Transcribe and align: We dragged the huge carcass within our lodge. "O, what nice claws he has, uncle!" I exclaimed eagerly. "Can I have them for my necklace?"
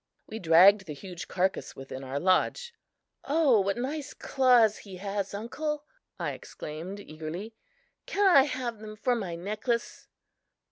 We 0.25 0.39
dragged 0.39 0.87
the 0.87 0.95
huge 0.95 1.27
carcass 1.27 1.75
within 1.75 2.03
our 2.03 2.19
lodge. 2.19 2.73
"O, 3.25 3.59
what 3.61 3.77
nice 3.77 4.15
claws 4.15 4.79
he 4.79 4.95
has, 4.97 5.31
uncle!" 5.31 5.83
I 6.19 6.31
exclaimed 6.31 6.99
eagerly. 6.99 7.53
"Can 8.07 8.25
I 8.25 8.45
have 8.45 8.79
them 8.79 8.95
for 8.95 9.13
my 9.13 9.35
necklace?" 9.35 10.07